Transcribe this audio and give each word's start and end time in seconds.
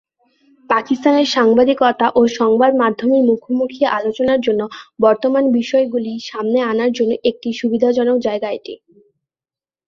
পাকিস্তানের 0.69 1.27
সাংবাদিকতা 1.27 2.07
ও 2.15 2.31
সংবাদ 2.39 2.71
মাধ্যমের 2.75 3.21
মুখোমুখি 3.23 3.81
আলোচনার 3.97 4.39
জন্য 4.41 4.61
বর্তমান 4.99 5.43
বিষয়গুলি 5.51 6.13
সামনে 6.29 6.59
আনার 6.71 6.91
জন্য 6.91 7.11
একটি 7.29 7.49
সুবিধাজনক 7.53 8.17
জায়গা 8.19 8.49
এটি। 8.51 8.73